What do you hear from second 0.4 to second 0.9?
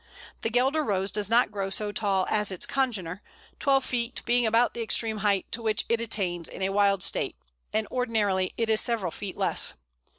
The Guelder